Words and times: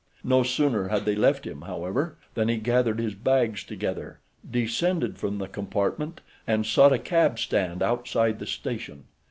No 0.23 0.41
sooner 0.41 0.87
had 0.87 1.05
they 1.05 1.13
left 1.13 1.45
him, 1.45 1.61
however, 1.61 2.17
than 2.33 2.47
he 2.49 2.57
gathered 2.57 2.97
his 2.97 3.13
bags 3.13 3.63
together, 3.63 4.19
descended 4.49 5.19
from 5.19 5.37
the 5.37 5.47
compartment 5.47 6.21
and 6.47 6.65
sought 6.65 6.91
a 6.91 6.97
cab 6.97 7.37
stand 7.37 7.83
outside 7.83 8.39
the 8.39 8.47
station. 8.47 9.03